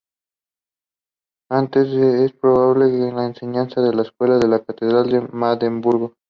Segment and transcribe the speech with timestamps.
[1.51, 6.15] Antes, es probable que enseñara en la escuela de la catedral de Magdeburgo.